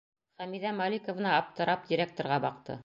[0.43, 2.79] Хәмиҙә Маликовна аптырап директорға баҡты: